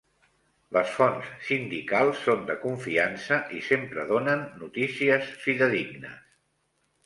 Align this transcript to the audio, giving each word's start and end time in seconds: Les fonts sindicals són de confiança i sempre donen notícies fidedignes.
Les 0.77 0.93
fonts 0.93 1.27
sindicals 1.49 2.23
són 2.23 2.41
de 2.49 2.57
confiança 2.65 3.39
i 3.61 3.63
sempre 3.69 4.09
donen 4.15 4.45
notícies 4.65 5.33
fidedignes. 5.47 6.21